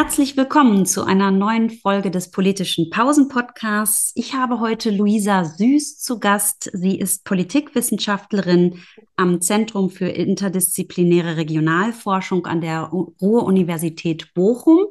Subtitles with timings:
[0.00, 4.12] Herzlich willkommen zu einer neuen Folge des politischen Pausen-Podcasts.
[4.14, 6.70] Ich habe heute Luisa Süß zu Gast.
[6.72, 8.78] Sie ist Politikwissenschaftlerin
[9.16, 14.86] am Zentrum für interdisziplinäre Regionalforschung an der Ruhr-Universität Bochum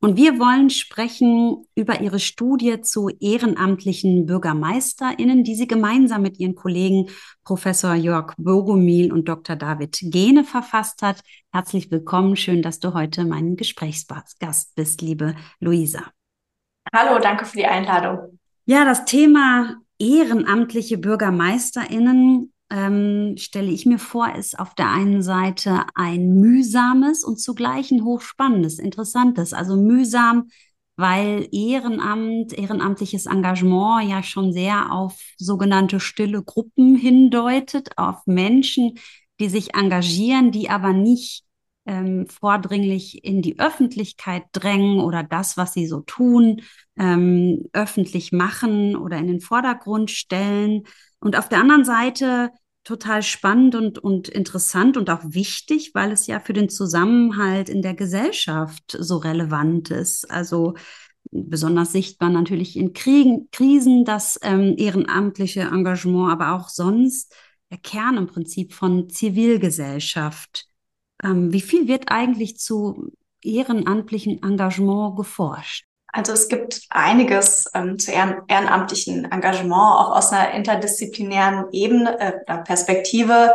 [0.00, 6.54] und wir wollen sprechen über ihre Studie zu ehrenamtlichen BürgermeisterInnen, die sie gemeinsam mit ihren
[6.54, 7.10] Kollegen
[7.44, 9.56] Professor Jörg Bogomil und Dr.
[9.56, 11.20] David Gene verfasst hat.
[11.52, 12.36] Herzlich willkommen.
[12.36, 16.04] Schön, dass du heute mein Gesprächsgast bist, liebe Luisa.
[16.94, 18.38] Hallo, danke für die Einladung.
[18.64, 25.84] Ja, das Thema ehrenamtliche BürgermeisterInnen ähm, stelle ich mir vor, ist auf der einen Seite
[25.94, 29.52] ein mühsames und zugleich ein hochspannendes, interessantes.
[29.52, 30.48] Also mühsam,
[30.96, 38.98] weil Ehrenamt, ehrenamtliches Engagement ja schon sehr auf sogenannte stille Gruppen hindeutet, auf Menschen,
[39.40, 41.44] die sich engagieren, die aber nicht
[41.86, 46.62] ähm, vordringlich in die Öffentlichkeit drängen oder das, was sie so tun,
[46.98, 50.82] ähm, öffentlich machen oder in den Vordergrund stellen.
[51.18, 52.50] Und auf der anderen Seite
[52.84, 57.82] total spannend und, und interessant und auch wichtig, weil es ja für den Zusammenhalt in
[57.82, 60.30] der Gesellschaft so relevant ist.
[60.30, 60.74] Also
[61.30, 67.34] besonders sichtbar natürlich in Kriegen, Krisen, das ähm, ehrenamtliche Engagement, aber auch sonst
[67.70, 70.66] der Kern im Prinzip von Zivilgesellschaft.
[71.22, 75.89] Ähm, wie viel wird eigentlich zu ehrenamtlichen Engagement geforscht?
[76.12, 82.58] Also es gibt einiges ähm, zu ehren ehrenamtlichen Engagement, auch aus einer interdisziplinären Ebene, äh,
[82.64, 83.52] Perspektive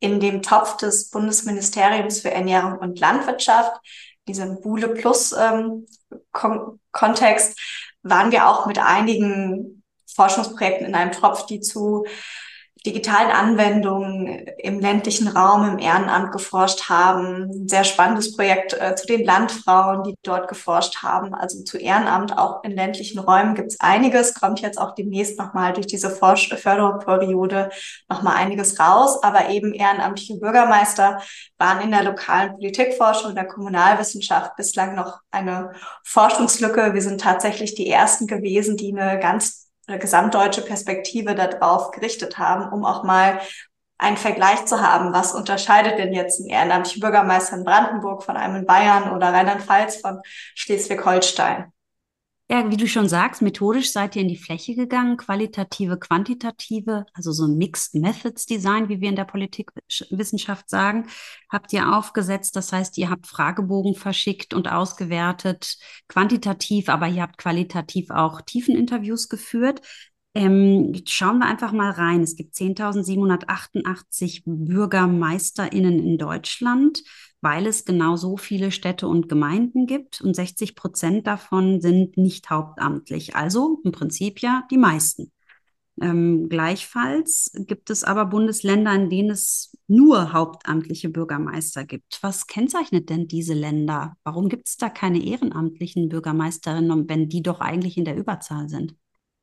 [0.00, 3.72] in dem Topf des Bundesministeriums für Ernährung und Landwirtschaft,
[4.26, 5.86] diesem Bule Plus ähm,
[6.32, 7.58] Kon Kontext,
[8.02, 9.82] waren wir auch mit einigen
[10.14, 12.06] Forschungsprojekten in einem Topf, die zu
[12.86, 17.50] digitalen Anwendungen im ländlichen Raum im Ehrenamt geforscht haben.
[17.50, 21.34] Ein sehr spannendes Projekt äh, zu den Landfrauen, die dort geforscht haben.
[21.34, 25.72] Also zu Ehrenamt auch in ländlichen Räumen gibt es einiges, kommt jetzt auch demnächst nochmal
[25.72, 27.70] durch diese Forsch Förderperiode
[28.08, 29.22] nochmal einiges raus.
[29.22, 31.20] Aber eben ehrenamtliche Bürgermeister
[31.58, 35.72] waren in der lokalen Politikforschung, der Kommunalwissenschaft bislang noch eine
[36.04, 36.94] Forschungslücke.
[36.94, 42.84] Wir sind tatsächlich die ersten gewesen, die eine ganz gesamtdeutsche Perspektive darauf gerichtet haben, um
[42.84, 43.40] auch mal
[43.96, 48.56] einen Vergleich zu haben, was unterscheidet denn jetzt ein ehrenamtlicher Bürgermeister in Brandenburg von einem
[48.56, 50.20] in Bayern oder Rheinland-Pfalz von
[50.54, 51.72] Schleswig-Holstein.
[52.50, 57.30] Ja, wie du schon sagst, methodisch seid ihr in die Fläche gegangen, qualitative, quantitative, also
[57.30, 61.08] so ein Mixed Methods Design, wie wir in der Politikwissenschaft sagen,
[61.50, 62.56] habt ihr aufgesetzt.
[62.56, 65.76] Das heißt, ihr habt Fragebogen verschickt und ausgewertet,
[66.08, 69.82] quantitativ, aber ihr habt qualitativ auch Tiefeninterviews geführt.
[70.34, 72.22] Ähm, schauen wir einfach mal rein.
[72.22, 77.02] Es gibt 10.788 BürgermeisterInnen in Deutschland
[77.40, 82.50] weil es genau so viele Städte und Gemeinden gibt und 60 Prozent davon sind nicht
[82.50, 85.32] hauptamtlich, also im Prinzip ja die meisten.
[86.00, 92.18] Ähm, gleichfalls gibt es aber Bundesländer, in denen es nur hauptamtliche Bürgermeister gibt.
[92.22, 94.16] Was kennzeichnet denn diese Länder?
[94.22, 98.94] Warum gibt es da keine ehrenamtlichen Bürgermeisterinnen, wenn die doch eigentlich in der Überzahl sind?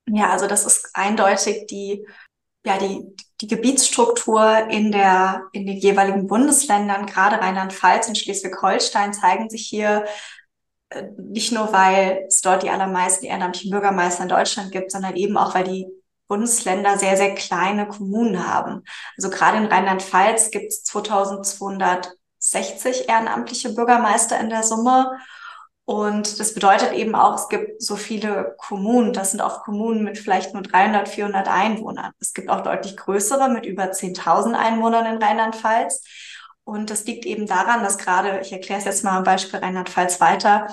[0.08, 2.06] Ja, also das ist eindeutig die
[2.66, 9.52] ja, die, die Gebietsstruktur in der, in den jeweiligen Bundesländern, gerade Rheinland-Pfalz und Schleswig-Holstein zeigen
[9.52, 10.06] sich hier
[10.90, 15.38] äh, nicht nur, weil es dort die allermeisten ehrenamtlichen Bürgermeister in Deutschland gibt, sondern eben
[15.38, 15.86] auch, weil die
[16.28, 18.82] Bundesländer sehr, sehr kleine Kommunen haben.
[19.16, 25.20] Also gerade in Rheinland-Pfalz gibt es 2260 ehrenamtliche Bürgermeister in der Summe
[25.86, 29.14] und das bedeutet eben auch, es gibt so viele Kommunen.
[29.14, 32.12] Das sind oft Kommunen mit vielleicht nur 300, 400 Einwohnern.
[32.20, 36.04] Es gibt auch deutlich größere mit über 10.000 Einwohnern in Rheinland-Pfalz.
[36.64, 40.20] Und das liegt eben daran, dass gerade, ich erkläre es jetzt mal am Beispiel Rheinland-Pfalz
[40.20, 40.68] weiter,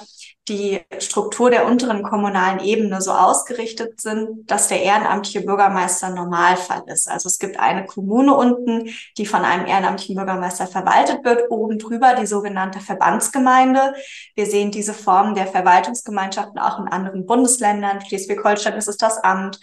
[0.48, 7.08] die Struktur der unteren kommunalen Ebene so ausgerichtet sind, dass der ehrenamtliche Bürgermeister Normalfall ist.
[7.08, 12.16] Also es gibt eine Kommune unten, die von einem ehrenamtlichen Bürgermeister verwaltet wird, oben drüber
[12.16, 13.94] die sogenannte Verbandsgemeinde.
[14.34, 18.00] Wir sehen diese Form der Verwaltungsgemeinschaften auch in anderen Bundesländern.
[18.00, 19.60] Schleswig-Holstein ist es das Amt,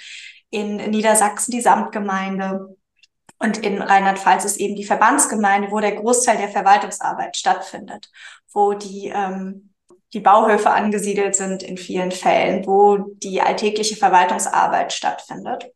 [0.50, 2.78] in Niedersachsen die Samtgemeinde.
[3.38, 8.10] Und in Rheinland-Pfalz ist eben die Verbandsgemeinde, wo der Großteil der Verwaltungsarbeit stattfindet,
[8.54, 9.69] wo die ähm,
[10.14, 15.72] die Bauhöfe angesiedelt sind in vielen Fällen, wo die alltägliche Verwaltungsarbeit stattfindet.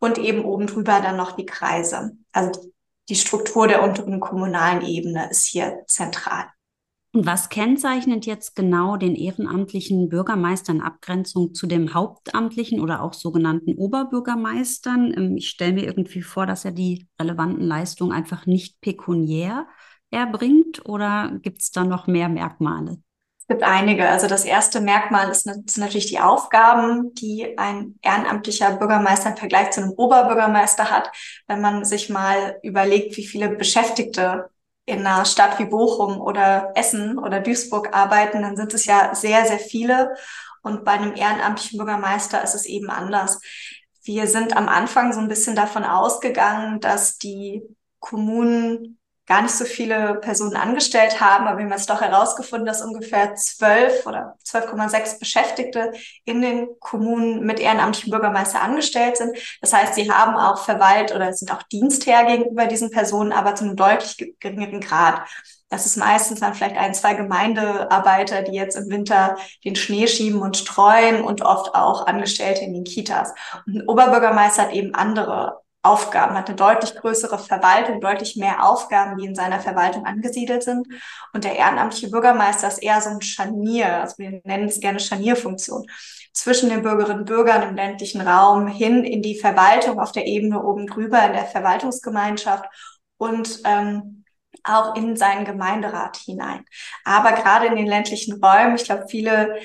[0.00, 2.12] Und eben oben drüber dann noch die Kreise.
[2.32, 2.72] Also
[3.08, 6.46] die Struktur der unteren kommunalen Ebene ist hier zentral.
[7.14, 13.14] Und was kennzeichnet jetzt genau den ehrenamtlichen Bürgermeister in Abgrenzung zu dem hauptamtlichen oder auch
[13.14, 15.14] sogenannten Oberbürgermeistern?
[15.16, 19.66] Ähm, ich stelle mir irgendwie vor, dass er die relevanten Leistungen einfach nicht pekuniär
[20.10, 22.98] erbringt oder gibt es da noch mehr Merkmale?
[23.48, 24.08] Gibt einige.
[24.08, 29.70] Also das erste Merkmal ist, sind natürlich die Aufgaben, die ein ehrenamtlicher Bürgermeister im Vergleich
[29.70, 31.10] zu einem Oberbürgermeister hat.
[31.46, 34.50] Wenn man sich mal überlegt, wie viele Beschäftigte
[34.84, 39.46] in einer Stadt wie Bochum oder Essen oder Duisburg arbeiten, dann sind es ja sehr,
[39.46, 40.14] sehr viele.
[40.62, 43.40] Und bei einem ehrenamtlichen Bürgermeister ist es eben anders.
[44.02, 47.62] Wir sind am Anfang so ein bisschen davon ausgegangen, dass die
[47.98, 48.97] Kommunen
[49.28, 53.34] gar nicht so viele Personen angestellt haben, aber wir haben jetzt doch herausgefunden, dass ungefähr
[53.34, 55.92] zwölf oder 12,6 Beschäftigte
[56.24, 59.36] in den Kommunen mit ehrenamtlichen Bürgermeister angestellt sind.
[59.60, 63.64] Das heißt, sie haben auch Verwalt oder sind auch Dienstherr gegenüber diesen Personen, aber zu
[63.64, 65.20] einem deutlich geringeren Grad.
[65.68, 70.40] Das ist meistens dann vielleicht ein, zwei Gemeindearbeiter, die jetzt im Winter den Schnee schieben
[70.40, 73.34] und streuen und oft auch Angestellte in den Kitas.
[73.66, 79.16] Und ein Oberbürgermeister hat eben andere Aufgaben, hat eine deutlich größere Verwaltung, deutlich mehr Aufgaben,
[79.16, 80.88] die in seiner Verwaltung angesiedelt sind.
[81.32, 85.86] Und der ehrenamtliche Bürgermeister ist eher so ein Scharnier, also wir nennen es gerne Scharnierfunktion,
[86.32, 90.62] zwischen den Bürgerinnen und Bürgern im ländlichen Raum hin in die Verwaltung auf der Ebene
[90.62, 92.64] oben drüber in der Verwaltungsgemeinschaft
[93.16, 94.17] und ähm,
[94.68, 96.64] auch in seinen Gemeinderat hinein.
[97.04, 99.58] Aber gerade in den ländlichen Räumen, ich glaube, viele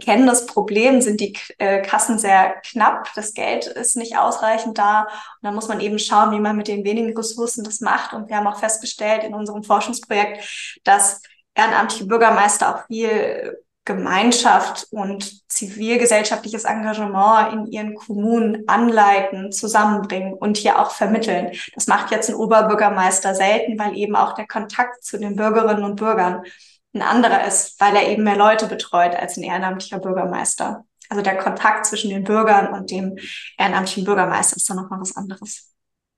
[0.00, 5.02] kennen das Problem, sind die äh, Kassen sehr knapp, das Geld ist nicht ausreichend da
[5.02, 8.12] und dann muss man eben schauen, wie man mit den wenigen Ressourcen das macht.
[8.12, 11.22] Und wir haben auch festgestellt in unserem Forschungsprojekt, dass
[11.54, 20.78] ehrenamtliche Bürgermeister auch viel Gemeinschaft und zivilgesellschaftliches Engagement in ihren Kommunen anleiten, zusammenbringen und hier
[20.78, 21.52] auch vermitteln.
[21.74, 25.96] Das macht jetzt ein Oberbürgermeister selten, weil eben auch der Kontakt zu den Bürgerinnen und
[25.96, 26.42] Bürgern
[26.94, 30.84] ein anderer ist, weil er eben mehr Leute betreut als ein ehrenamtlicher Bürgermeister.
[31.10, 33.16] Also der Kontakt zwischen den Bürgern und dem
[33.58, 35.74] ehrenamtlichen Bürgermeister ist dann nochmal was anderes.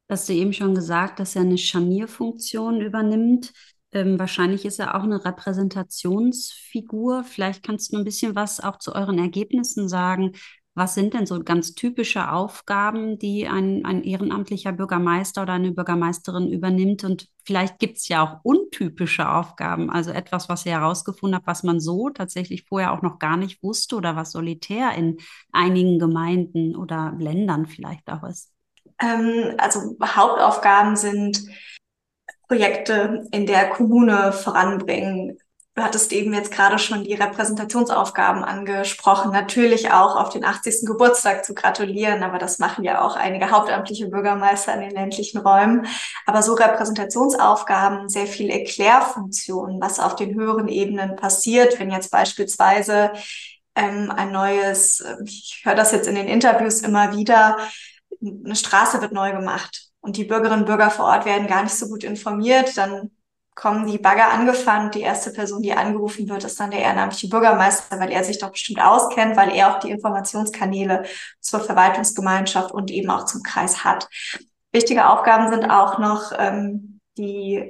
[0.09, 3.53] Hast du eben schon gesagt, dass er eine Scharnierfunktion übernimmt.
[3.97, 7.25] Ähm, wahrscheinlich ist er auch eine Repräsentationsfigur.
[7.25, 10.33] Vielleicht kannst du ein bisschen was auch zu euren Ergebnissen sagen.
[10.75, 16.53] Was sind denn so ganz typische Aufgaben, die ein, ein ehrenamtlicher Bürgermeister oder eine Bürgermeisterin
[16.53, 17.05] übernimmt?
[17.05, 21.63] Und vielleicht gibt es ja auch untypische Aufgaben, also etwas, was ihr herausgefunden habt, was
[21.63, 25.17] man so tatsächlich vorher auch noch gar nicht wusste oder was solitär in
[25.53, 28.53] einigen Gemeinden oder Ländern vielleicht auch ist.
[29.01, 31.41] Ähm, also Hauptaufgaben sind
[32.49, 35.39] Projekte in der Kommune voranbringen.
[35.75, 39.31] Du hattest eben jetzt gerade schon die Repräsentationsaufgaben angesprochen.
[39.31, 40.87] Natürlich auch auf den 80.
[40.87, 45.87] Geburtstag zu gratulieren, aber das machen ja auch einige hauptamtliche Bürgermeister in den ländlichen Räumen.
[46.25, 53.13] Aber so Repräsentationsaufgaben, sehr viel Erklärfunktionen, was auf den höheren Ebenen passiert, wenn jetzt beispielsweise
[53.75, 57.59] ähm, ein neues, ich höre das jetzt in den Interviews immer wieder,
[58.23, 61.75] eine Straße wird neu gemacht und die Bürgerinnen und Bürger vor Ort werden gar nicht
[61.75, 63.11] so gut informiert, dann
[63.57, 64.93] kommen die Bagger angefahren.
[64.93, 68.53] Die erste Person, die angerufen wird, ist dann der ehrenamtliche Bürgermeister, weil er sich doch
[68.53, 71.05] bestimmt auskennt, weil er auch die Informationskanäle
[71.41, 74.09] zur Verwaltungsgemeinschaft und eben auch zum Kreis hat.
[74.73, 77.69] Wichtige Aufgaben sind auch noch ähm, die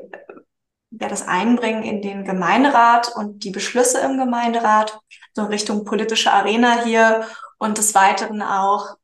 [0.90, 4.98] ja, das Einbringen in den Gemeinderat und die Beschlüsse im Gemeinderat,
[5.34, 7.26] so Richtung politische Arena hier
[7.58, 8.96] und des Weiteren auch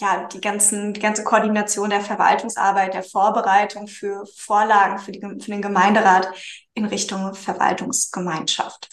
[0.00, 5.50] ja, die ganzen, die ganze Koordination der Verwaltungsarbeit, der Vorbereitung für Vorlagen für, die, für
[5.50, 6.28] den Gemeinderat
[6.74, 8.88] in Richtung Verwaltungsgemeinschaft.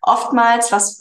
[0.00, 0.98] Oftmals, was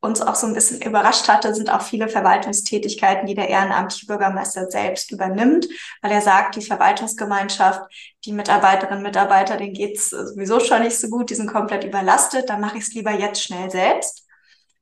[0.00, 4.70] uns auch so ein bisschen überrascht hatte, sind auch viele Verwaltungstätigkeiten, die der ehrenamtliche Bürgermeister
[4.70, 5.66] selbst übernimmt,
[6.00, 7.82] weil er sagt, die Verwaltungsgemeinschaft,
[8.24, 12.48] die Mitarbeiterinnen und Mitarbeiter, denen geht's sowieso schon nicht so gut, die sind komplett überlastet,
[12.48, 14.26] dann mache ich es lieber jetzt schnell selbst.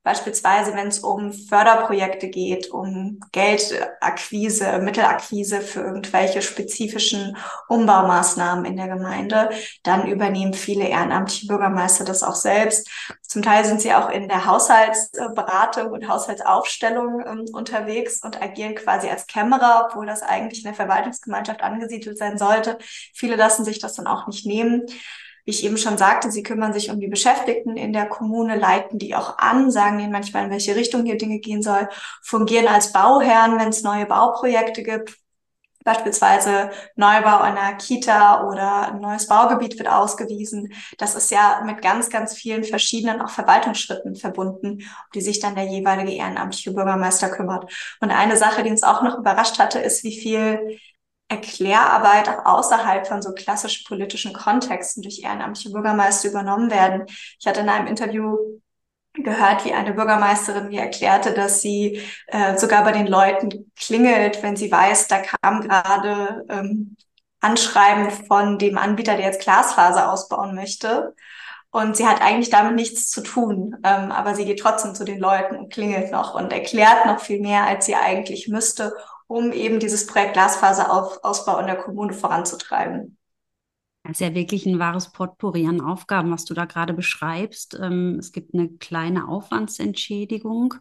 [0.01, 7.35] Beispielsweise, wenn es um Förderprojekte geht, um Geldakquise, Mittelakquise für irgendwelche spezifischen
[7.67, 9.49] Umbaumaßnahmen in der Gemeinde,
[9.83, 12.89] dann übernehmen viele ehrenamtliche Bürgermeister das auch selbst.
[13.21, 19.09] Zum Teil sind sie auch in der Haushaltsberatung und Haushaltsaufstellung ähm, unterwegs und agieren quasi
[19.09, 22.77] als Kämmerer, obwohl das eigentlich in der Verwaltungsgemeinschaft angesiedelt sein sollte.
[23.13, 24.85] Viele lassen sich das dann auch nicht nehmen.
[25.45, 28.99] Wie ich eben schon sagte, sie kümmern sich um die Beschäftigten in der Kommune, leiten
[28.99, 31.89] die auch an, sagen ihnen manchmal, in welche Richtung hier Dinge gehen soll,
[32.21, 35.17] fungieren als Bauherren, wenn es neue Bauprojekte gibt.
[35.85, 40.73] Beispielsweise Neubau einer Kita oder ein neues Baugebiet wird ausgewiesen.
[40.97, 44.81] Das ist ja mit ganz, ganz vielen verschiedenen auch Verwaltungsschritten verbunden, um
[45.15, 47.71] die sich dann der jeweilige ehrenamtliche Bürgermeister kümmert.
[48.01, 50.79] Und eine Sache, die uns auch noch überrascht hatte, ist, wie viel
[51.29, 57.05] Erklärarbeit auch außerhalb von so klassisch politischen Kontexten durch ehrenamtliche Bürgermeister übernommen werden.
[57.39, 58.37] Ich hatte in einem Interview
[59.13, 64.55] gehört, wie eine Bürgermeisterin mir erklärte, dass sie äh, sogar bei den Leuten klingelt, wenn
[64.55, 66.95] sie weiß, da kam gerade ähm,
[67.41, 71.15] Anschreiben von dem Anbieter, der jetzt Glasfaser ausbauen möchte
[71.71, 75.19] Und sie hat eigentlich damit nichts zu tun, ähm, aber sie geht trotzdem zu den
[75.19, 78.93] Leuten und klingelt noch und erklärt noch viel mehr, als sie eigentlich müsste,
[79.29, 83.15] um eben dieses Projekt Glasfaserausbau in der Kommune voranzutreiben.
[84.03, 87.77] Das ist ja wirklich ein wahres Potpourri an Aufgaben, was du da gerade beschreibst.
[87.79, 90.73] Ähm, es gibt eine kleine Aufwandsentschädigung.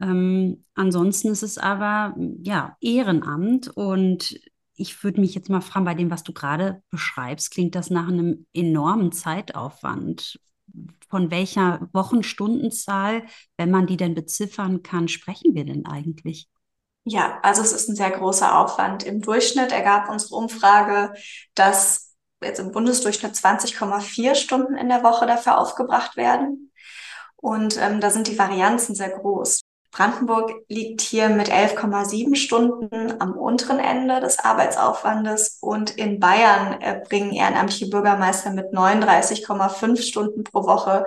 [0.00, 4.40] Ähm, ansonsten ist es aber ja Ehrenamt und
[4.74, 8.08] ich würde mich jetzt mal fragen, bei dem, was du gerade beschreibst, klingt das nach
[8.08, 10.40] einem enormen Zeitaufwand.
[11.08, 13.22] Von welcher Wochenstundenzahl,
[13.56, 16.48] wenn man die denn beziffern kann, sprechen wir denn eigentlich?
[17.04, 19.02] Ja, also es ist ein sehr großer Aufwand.
[19.04, 21.12] Im Durchschnitt ergab unsere Umfrage,
[21.54, 26.72] dass jetzt im Bundesdurchschnitt 20,4 Stunden in der Woche dafür aufgebracht werden.
[27.36, 29.60] Und ähm, da sind die Varianzen sehr groß.
[29.90, 37.32] Brandenburg liegt hier mit 11,7 Stunden am unteren Ende des Arbeitsaufwandes und in Bayern bringen
[37.32, 41.06] ehrenamtliche Bürgermeister mit 39,5 Stunden pro Woche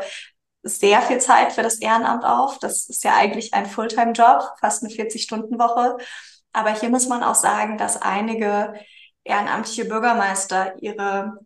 [0.67, 2.59] sehr viel Zeit für das Ehrenamt auf.
[2.59, 5.97] Das ist ja eigentlich ein Fulltime-Job, fast eine 40-Stunden-Woche.
[6.53, 8.74] Aber hier muss man auch sagen, dass einige
[9.24, 11.39] ehrenamtliche Bürgermeister ihre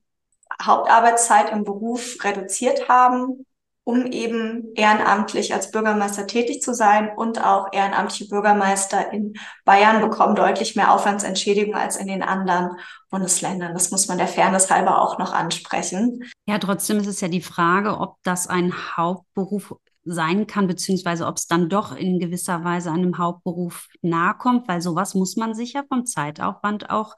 [0.61, 3.45] Hauptarbeitszeit im Beruf reduziert haben
[3.83, 9.33] um eben ehrenamtlich als Bürgermeister tätig zu sein und auch ehrenamtliche Bürgermeister in
[9.65, 12.77] Bayern bekommen deutlich mehr Aufwandsentschädigung als in den anderen
[13.09, 13.73] Bundesländern.
[13.73, 16.23] Das muss man der Fairness halber auch noch ansprechen.
[16.45, 21.38] Ja, trotzdem ist es ja die Frage, ob das ein Hauptberuf sein kann, beziehungsweise ob
[21.38, 25.73] es dann doch in gewisser Weise einem Hauptberuf nahe kommt, weil sowas muss man sich
[25.73, 27.15] ja vom Zeitaufwand auch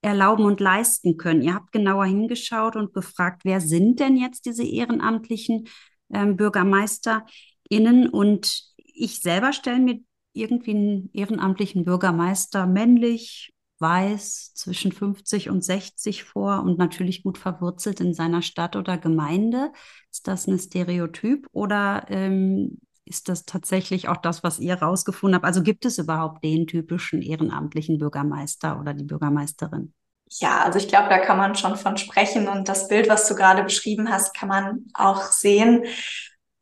[0.00, 1.42] erlauben und leisten können.
[1.42, 5.66] Ihr habt genauer hingeschaut und befragt, wer sind denn jetzt diese ehrenamtlichen
[6.12, 8.08] ähm, BürgermeisterInnen.
[8.08, 10.00] Und ich selber stelle mir
[10.32, 18.00] irgendwie einen ehrenamtlichen Bürgermeister männlich, weiß, zwischen 50 und 60 vor und natürlich gut verwurzelt
[18.00, 19.72] in seiner Stadt oder Gemeinde.
[20.10, 25.44] Ist das ein Stereotyp oder ähm, ist das tatsächlich auch das, was ihr rausgefunden habt?
[25.44, 29.92] Also gibt es überhaupt den typischen ehrenamtlichen Bürgermeister oder die Bürgermeisterin?
[30.40, 32.48] Ja, also ich glaube, da kann man schon von sprechen.
[32.48, 35.84] Und das Bild, was du gerade beschrieben hast, kann man auch sehen.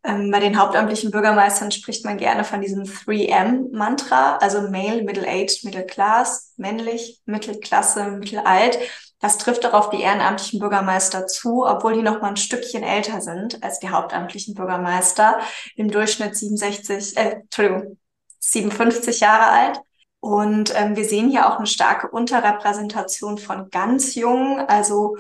[0.05, 5.87] Ähm, bei den hauptamtlichen Bürgermeistern spricht man gerne von diesem 3M-Mantra, also Male, Middle-Aged, Middle
[5.87, 8.79] Class, männlich, Mittelklasse, mittelalt.
[9.21, 13.21] Das trifft auch auf die ehrenamtlichen Bürgermeister zu, obwohl die noch mal ein Stückchen älter
[13.21, 15.39] sind als die hauptamtlichen Bürgermeister.
[15.77, 17.99] Im Durchschnitt 67, äh, Entschuldigung,
[18.41, 19.81] 57 Jahre alt.
[20.23, 25.17] Und ähm, wir sehen hier auch eine starke Unterrepräsentation von ganz jungen, also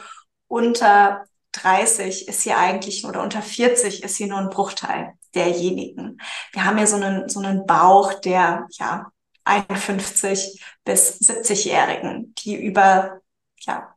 [0.47, 6.21] unter 30 ist hier eigentlich oder unter 40 ist hier nur ein Bruchteil derjenigen.
[6.53, 9.11] Wir haben hier so einen, so einen Bauch der ja
[9.43, 13.21] 51 bis 70-Jährigen, die über
[13.59, 13.97] ja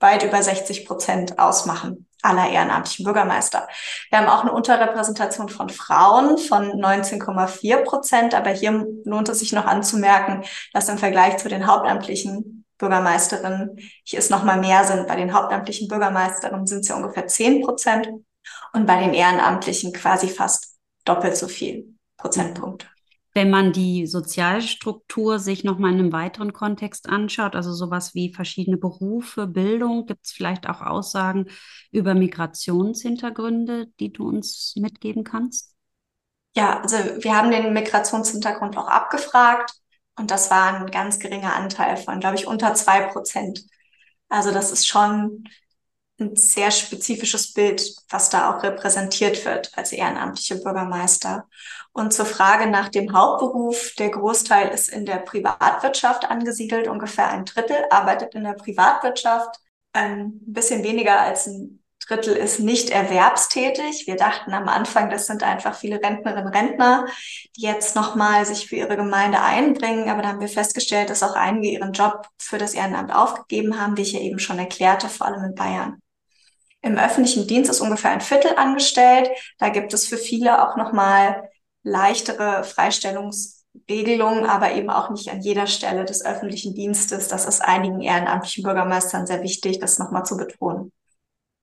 [0.00, 3.68] weit über 60 Prozent ausmachen aller ehrenamtlichen Bürgermeister.
[4.10, 9.52] Wir haben auch eine Unterrepräsentation von Frauen von 19,4 Prozent, aber hier lohnt es sich
[9.52, 15.06] noch anzumerken, dass im Vergleich zu den hauptamtlichen Bürgermeisterinnen hier es noch mal mehr sind.
[15.06, 18.08] Bei den hauptamtlichen Bürgermeisterinnen sind es ja ungefähr 10 Prozent
[18.72, 22.86] und bei den Ehrenamtlichen quasi fast doppelt so viel Prozentpunkte.
[23.32, 28.76] Wenn man die Sozialstruktur sich nochmal in einem weiteren Kontext anschaut, also sowas wie verschiedene
[28.76, 31.46] Berufe, Bildung, gibt es vielleicht auch Aussagen
[31.92, 35.74] über Migrationshintergründe, die du uns mitgeben kannst?
[36.56, 39.72] Ja, also wir haben den Migrationshintergrund auch abgefragt
[40.16, 43.64] und das war ein ganz geringer Anteil von, glaube ich, unter zwei Prozent.
[44.28, 45.44] Also das ist schon
[46.20, 51.48] ein sehr spezifisches Bild, was da auch repräsentiert wird als ehrenamtliche Bürgermeister.
[51.92, 57.44] Und zur Frage nach dem Hauptberuf, der Großteil ist in der Privatwirtschaft angesiedelt, ungefähr ein
[57.44, 59.56] Drittel arbeitet in der Privatwirtschaft,
[59.92, 64.06] ein bisschen weniger als ein Drittel ist nicht erwerbstätig.
[64.06, 67.06] Wir dachten am Anfang, das sind einfach viele Rentnerinnen und Rentner,
[67.56, 70.08] die jetzt nochmal sich für ihre Gemeinde einbringen.
[70.08, 73.96] Aber da haben wir festgestellt, dass auch einige ihren Job für das Ehrenamt aufgegeben haben,
[73.96, 76.02] wie ich ja eben schon erklärte, vor allem in Bayern.
[76.82, 79.30] Im öffentlichen Dienst ist ungefähr ein Viertel angestellt.
[79.58, 81.48] Da gibt es für viele auch nochmal
[81.82, 87.28] leichtere Freistellungsregelungen, aber eben auch nicht an jeder Stelle des öffentlichen Dienstes.
[87.28, 90.90] Das ist einigen ehrenamtlichen Bürgermeistern sehr wichtig, das nochmal zu betonen.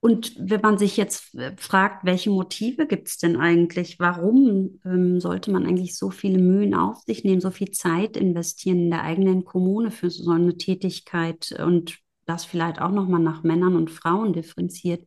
[0.00, 3.98] Und wenn man sich jetzt äh, fragt, welche Motive gibt es denn eigentlich?
[3.98, 8.78] Warum ähm, sollte man eigentlich so viele Mühen auf sich nehmen, so viel Zeit investieren
[8.84, 11.98] in der eigenen Kommune für so eine Tätigkeit und
[12.28, 15.06] das vielleicht auch nochmal nach Männern und Frauen differenziert?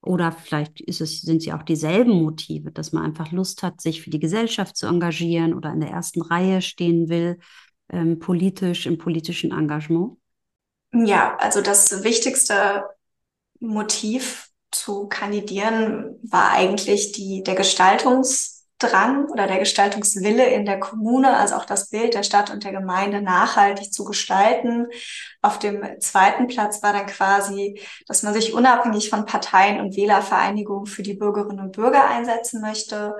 [0.00, 4.10] Oder vielleicht es, sind sie auch dieselben Motive, dass man einfach Lust hat, sich für
[4.10, 7.38] die Gesellschaft zu engagieren oder in der ersten Reihe stehen will,
[7.90, 10.16] ähm, politisch, im politischen Engagement?
[10.92, 12.84] Ja, also das wichtigste
[13.60, 17.54] Motiv zu kandidieren, war eigentlich die, der
[18.78, 22.72] Gestaltungsdrang oder der Gestaltungswille in der Kommune, also auch das Bild der Stadt und der
[22.72, 24.86] Gemeinde nachhaltig zu gestalten.
[25.42, 30.86] Auf dem zweiten Platz war dann quasi, dass man sich unabhängig von Parteien und Wählervereinigungen
[30.86, 33.16] für die Bürgerinnen und Bürger einsetzen möchte.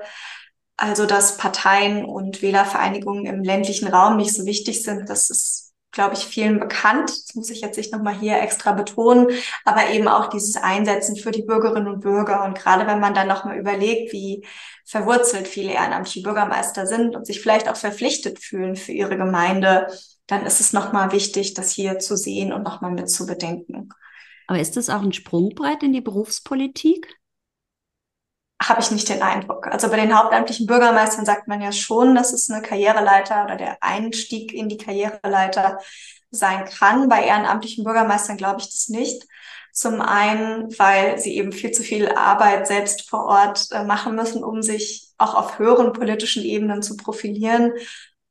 [0.77, 6.15] Also, dass Parteien und Wählervereinigungen im ländlichen Raum nicht so wichtig sind, das ist glaube
[6.15, 7.09] ich, vielen bekannt.
[7.09, 9.27] Das muss ich jetzt nicht nochmal hier extra betonen,
[9.65, 12.43] aber eben auch dieses Einsetzen für die Bürgerinnen und Bürger.
[12.45, 14.45] Und gerade wenn man dann nochmal überlegt, wie
[14.85, 19.87] verwurzelt viele ehrenamtliche Bürgermeister sind und sich vielleicht auch verpflichtet fühlen für ihre Gemeinde,
[20.27, 23.89] dann ist es nochmal wichtig, das hier zu sehen und nochmal mit zu bedenken.
[24.47, 27.07] Aber ist das auch ein Sprungbrett in die Berufspolitik?
[28.61, 29.67] Habe ich nicht den Eindruck.
[29.67, 33.77] Also bei den hauptamtlichen Bürgermeistern sagt man ja schon, dass es eine Karriereleiter oder der
[33.81, 35.79] Einstieg in die Karriereleiter
[36.29, 37.07] sein kann.
[37.07, 39.25] Bei ehrenamtlichen Bürgermeistern glaube ich das nicht.
[39.71, 44.43] Zum einen, weil sie eben viel zu viel Arbeit selbst vor Ort äh, machen müssen,
[44.43, 47.71] um sich auch auf höheren politischen Ebenen zu profilieren.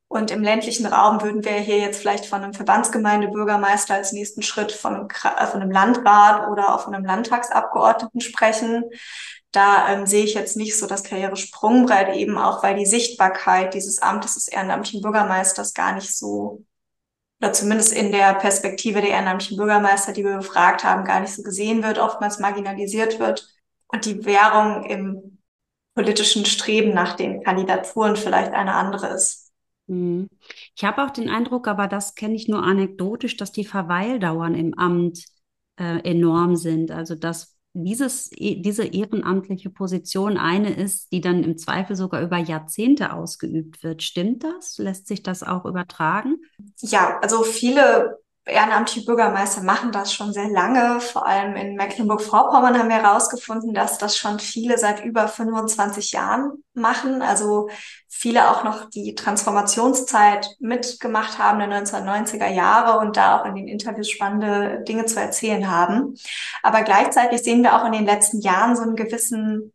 [0.09, 4.73] Und im ländlichen Raum würden wir hier jetzt vielleicht von einem Verbandsgemeindebürgermeister als nächsten Schritt
[4.73, 8.85] von äh, von einem Landrat oder auch von einem Landtagsabgeordneten sprechen
[9.59, 14.00] da ähm, sehe ich jetzt nicht so das Karrieresprungbrett, eben auch weil die Sichtbarkeit dieses
[14.00, 16.65] Amtes des ehrenamtlichen Bürgermeisters gar nicht so,
[17.41, 21.43] oder zumindest in der Perspektive der ehrenamtlichen Bürgermeister, die wir befragt haben, gar nicht so
[21.43, 23.49] gesehen wird, oftmals marginalisiert wird
[23.88, 25.38] und die Währung im
[25.95, 29.50] politischen Streben nach den Kandidaturen vielleicht eine andere ist.
[29.88, 30.29] Mhm.
[30.77, 34.75] Ich habe auch den Eindruck, aber das kenne ich nur anekdotisch, dass die Verweildauern im
[34.79, 35.25] Amt
[35.81, 36.93] äh, enorm sind.
[36.93, 42.39] Also dass dieses, e, diese ehrenamtliche Position eine ist, die dann im Zweifel sogar über
[42.39, 44.03] Jahrzehnte ausgeübt wird.
[44.03, 44.79] Stimmt das?
[44.79, 46.37] Lässt sich das auch übertragen?
[46.81, 51.00] Ja, also viele ehrenamtliche Bürgermeister machen das schon sehr lange.
[51.00, 56.64] Vor allem in Mecklenburg-Vorpommern haben wir herausgefunden, dass das schon viele seit über 25 Jahren
[56.75, 57.23] machen.
[57.23, 57.68] Also
[58.09, 63.68] viele auch noch die Transformationszeit mitgemacht haben der 1990er Jahre und da auch in den
[63.68, 66.14] Interviews spannende Dinge zu erzählen haben.
[66.62, 69.73] Aber gleichzeitig sehen wir auch in den letzten Jahren so einen gewissen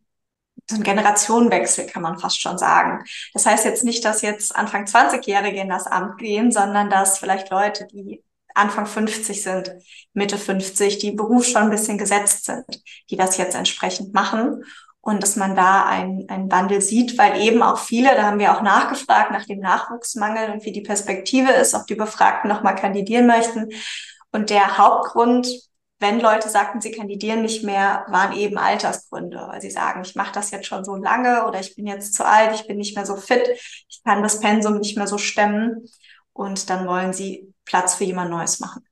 [0.68, 3.04] so ein Generationenwechsel, kann man fast schon sagen.
[3.34, 7.50] Das heißt jetzt nicht, dass jetzt Anfang 20-Jährige in das Amt gehen, sondern dass vielleicht
[7.50, 8.22] Leute, die
[8.54, 9.72] Anfang 50 sind,
[10.12, 12.64] Mitte 50, die Beruf schon ein bisschen gesetzt sind,
[13.10, 14.64] die das jetzt entsprechend machen.
[15.00, 18.56] Und dass man da einen, einen Wandel sieht, weil eben auch viele, da haben wir
[18.56, 23.26] auch nachgefragt nach dem Nachwuchsmangel und wie die Perspektive ist, ob die Befragten nochmal kandidieren
[23.26, 23.68] möchten.
[24.32, 25.46] Und der Hauptgrund,
[26.00, 30.32] wenn Leute sagten, sie kandidieren nicht mehr, waren eben Altersgründe, weil sie sagen, ich mache
[30.32, 33.04] das jetzt schon so lange oder ich bin jetzt zu alt, ich bin nicht mehr
[33.06, 33.46] so fit,
[33.88, 35.86] ich kann das Pensum nicht mehr so stemmen.
[36.32, 38.84] Und dann wollen sie Platz für jemand Neues machen.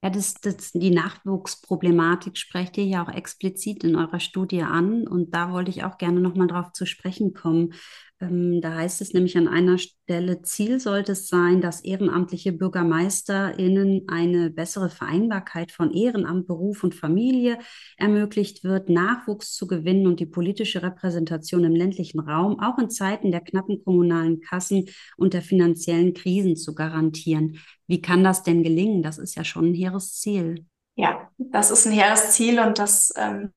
[0.00, 5.34] Ja, das, das, die Nachwuchsproblematik sprecht ihr ja auch explizit in eurer Studie an und
[5.34, 7.74] da wollte ich auch gerne nochmal drauf zu sprechen kommen.
[8.20, 14.04] Ähm, da heißt es nämlich an einer Stelle, Ziel sollte es sein, dass ehrenamtliche BürgermeisterInnen
[14.06, 17.58] eine bessere Vereinbarkeit von Ehrenamt, Beruf und Familie
[17.96, 23.32] ermöglicht wird, Nachwuchs zu gewinnen und die politische Repräsentation im ländlichen Raum auch in Zeiten
[23.32, 27.58] der knappen kommunalen Kassen und der finanziellen Krisen zu garantieren.
[27.88, 29.02] Wie kann das denn gelingen?
[29.02, 30.66] Das ist ja schon ein hehres Ziel.
[30.94, 33.52] Ja, das ist ein hehres Ziel und das ähm,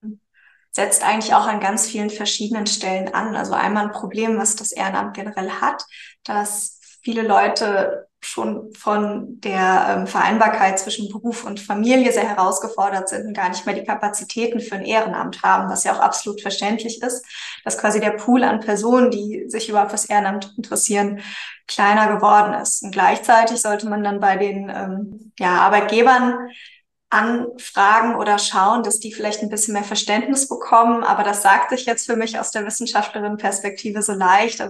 [0.72, 3.36] setzt eigentlich auch an ganz vielen verschiedenen Stellen an.
[3.36, 5.84] Also einmal ein Problem, was das Ehrenamt generell hat,
[6.24, 13.26] dass viele Leute schon von der ähm, Vereinbarkeit zwischen Beruf und Familie sehr herausgefordert sind
[13.26, 17.02] und gar nicht mehr die Kapazitäten für ein Ehrenamt haben, was ja auch absolut verständlich
[17.02, 17.26] ist,
[17.64, 21.22] dass quasi der Pool an Personen, die sich überhaupt fürs Ehrenamt interessieren,
[21.68, 22.84] kleiner geworden ist.
[22.84, 26.50] Und gleichzeitig sollte man dann bei den ähm, ja, Arbeitgebern
[27.10, 31.04] anfragen oder schauen, dass die vielleicht ein bisschen mehr Verständnis bekommen.
[31.04, 34.62] Aber das sagt sich jetzt für mich aus der Wissenschaftlerin-Perspektive so leicht.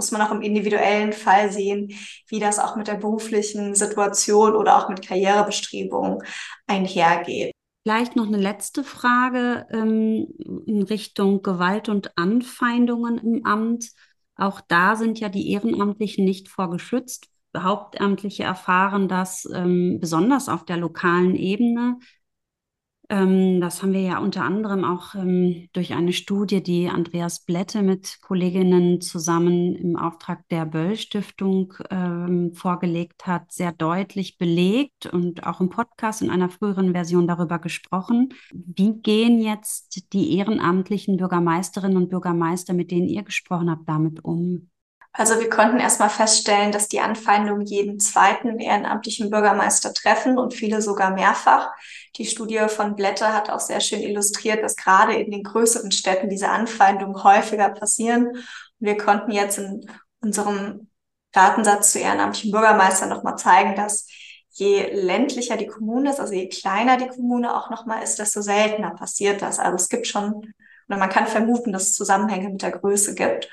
[0.00, 1.92] Muss man auch im individuellen Fall sehen,
[2.26, 6.22] wie das auch mit der beruflichen Situation oder auch mit Karrierebestrebungen
[6.66, 7.52] einhergeht.
[7.82, 10.28] Vielleicht noch eine letzte Frage ähm,
[10.64, 13.90] in Richtung Gewalt und Anfeindungen im Amt.
[14.36, 17.28] Auch da sind ja die Ehrenamtlichen nicht vorgeschützt.
[17.54, 21.98] Hauptamtliche erfahren das ähm, besonders auf der lokalen Ebene.
[23.10, 27.82] Ähm, das haben wir ja unter anderem auch ähm, durch eine Studie, die Andreas Blätte
[27.82, 35.44] mit Kolleginnen zusammen im Auftrag der Böll Stiftung ähm, vorgelegt hat, sehr deutlich belegt und
[35.44, 38.32] auch im Podcast in einer früheren Version darüber gesprochen.
[38.52, 44.70] Wie gehen jetzt die ehrenamtlichen Bürgermeisterinnen und Bürgermeister, mit denen ihr gesprochen habt, damit um?
[45.12, 50.80] Also wir konnten erstmal feststellen, dass die Anfeindungen jeden zweiten ehrenamtlichen Bürgermeister treffen und viele
[50.82, 51.72] sogar mehrfach.
[52.16, 56.28] Die Studie von Blätter hat auch sehr schön illustriert, dass gerade in den größeren Städten
[56.28, 58.28] diese Anfeindungen häufiger passieren.
[58.28, 58.46] Und
[58.78, 60.88] wir konnten jetzt in unserem
[61.32, 64.06] Datensatz zu ehrenamtlichen Bürgermeistern nochmal zeigen, dass
[64.50, 68.90] je ländlicher die Kommune ist, also je kleiner die Kommune auch nochmal ist, desto seltener
[68.90, 69.58] passiert das.
[69.58, 70.52] Also es gibt schon,
[70.88, 73.48] oder man kann vermuten, dass es Zusammenhänge mit der Größe gibt.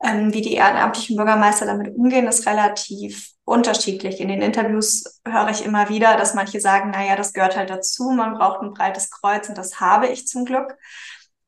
[0.00, 4.20] Ähm, wie die ehrenamtlichen Bürgermeister damit umgehen, ist relativ unterschiedlich.
[4.20, 8.10] In den Interviews höre ich immer wieder, dass manche sagen, naja, das gehört halt dazu,
[8.10, 10.76] man braucht ein breites Kreuz und das habe ich zum Glück.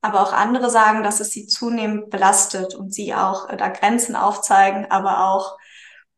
[0.02, 4.16] Aber auch andere sagen, dass es sie zunehmend belastet und sie auch äh, da Grenzen
[4.16, 5.58] aufzeigen, aber auch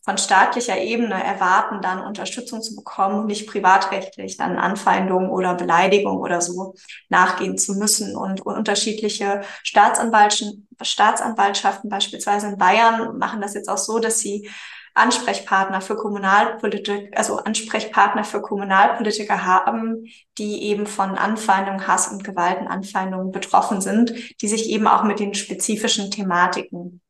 [0.05, 6.19] von staatlicher Ebene erwarten, dann Unterstützung zu bekommen und nicht privatrechtlich dann Anfeindungen oder Beleidigung
[6.19, 6.75] oder so
[7.09, 8.17] nachgehen zu müssen.
[8.17, 14.51] Und unterschiedliche Staatsanwaltschaften, Staatsanwaltschaften beispielsweise in Bayern machen das jetzt auch so, dass sie
[14.95, 23.33] Ansprechpartner für Kommunalpolitik, also Ansprechpartner für Kommunalpolitiker haben, die eben von Anfeindungen, Hass und Gewaltenanfeindungen
[23.33, 24.13] betroffen sind,
[24.43, 27.01] die sich eben auch mit den spezifischen Thematiken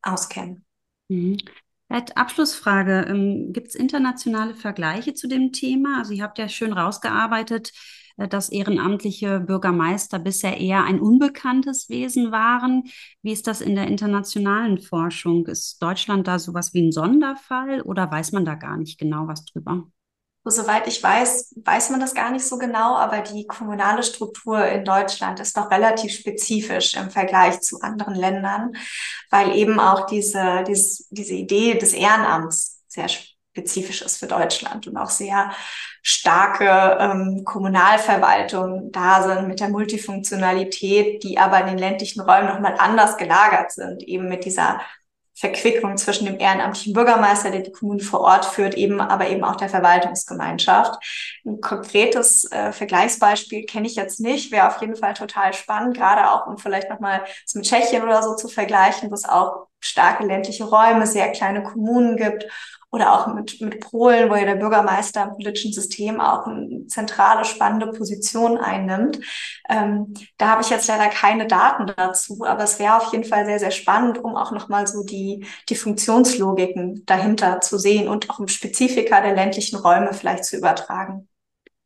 [0.00, 0.64] auskennen.
[1.08, 1.38] Mhm.
[1.90, 3.06] Abschlussfrage.
[3.08, 5.98] Ähm, Gibt es internationale Vergleiche zu dem Thema?
[5.98, 7.72] Also ihr habt ja schön rausgearbeitet,
[8.16, 12.84] äh, dass ehrenamtliche Bürgermeister bisher eher ein unbekanntes Wesen waren.
[13.22, 15.46] Wie ist das in der internationalen Forschung?
[15.46, 19.44] Ist Deutschland da sowas wie ein Sonderfall oder weiß man da gar nicht genau was
[19.44, 19.84] drüber?
[20.44, 24.84] Soweit ich weiß, weiß man das gar nicht so genau, aber die kommunale Struktur in
[24.84, 28.72] Deutschland ist noch relativ spezifisch im Vergleich zu anderen Ländern,
[29.28, 34.96] weil eben auch diese, diese, diese Idee des Ehrenamts sehr spezifisch ist für Deutschland und
[34.96, 35.50] auch sehr
[36.02, 42.76] starke ähm, Kommunalverwaltungen da sind mit der Multifunktionalität, die aber in den ländlichen Räumen nochmal
[42.78, 44.80] anders gelagert sind, eben mit dieser
[45.40, 49.56] Verquickung zwischen dem ehrenamtlichen Bürgermeister, der die Kommune vor Ort führt, eben aber eben auch
[49.56, 51.02] der Verwaltungsgemeinschaft.
[51.46, 56.30] Ein konkretes äh, Vergleichsbeispiel kenne ich jetzt nicht, wäre auf jeden Fall total spannend, gerade
[56.30, 57.24] auch um vielleicht nochmal
[57.54, 62.16] mit Tschechien oder so zu vergleichen, wo es auch starke ländliche Räume, sehr kleine Kommunen
[62.16, 62.46] gibt
[62.92, 67.44] oder auch mit, mit Polen, wo ja der Bürgermeister im politischen System auch eine zentrale,
[67.44, 69.20] spannende Position einnimmt.
[69.68, 73.46] Ähm, da habe ich jetzt leider keine Daten dazu, aber es wäre auf jeden Fall
[73.46, 78.40] sehr, sehr spannend, um auch nochmal so die, die Funktionslogiken dahinter zu sehen und auch
[78.40, 81.28] im Spezifika der ländlichen Räume vielleicht zu übertragen.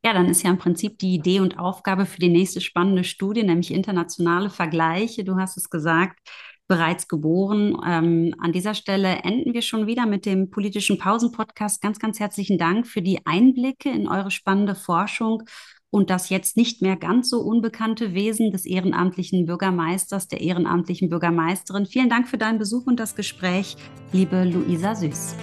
[0.05, 3.43] Ja, dann ist ja im Prinzip die Idee und Aufgabe für die nächste spannende Studie,
[3.43, 5.25] nämlich internationale Vergleiche.
[5.25, 6.19] Du hast es gesagt,
[6.67, 7.77] bereits geboren.
[7.87, 11.83] Ähm, an dieser Stelle enden wir schon wieder mit dem politischen Pausen-Podcast.
[11.83, 15.43] Ganz, ganz herzlichen Dank für die Einblicke in eure spannende Forschung
[15.91, 21.87] und das jetzt nicht mehr ganz so unbekannte Wesen des ehrenamtlichen Bürgermeisters, der ehrenamtlichen Bürgermeisterin.
[21.87, 23.77] Vielen Dank für deinen Besuch und das Gespräch,
[24.13, 25.37] liebe Luisa Süß.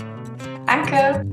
[0.66, 1.26] Danke.